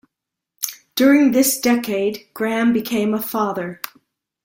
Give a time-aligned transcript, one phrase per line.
[0.95, 3.79] During this decade, Grahame became a father.